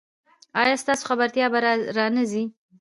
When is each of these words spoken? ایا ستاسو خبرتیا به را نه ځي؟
ایا 0.61 0.75
ستاسو 0.83 1.03
خبرتیا 1.09 1.45
به 1.53 1.59
را 1.97 2.07
نه 2.15 2.23
ځي؟ 2.31 2.43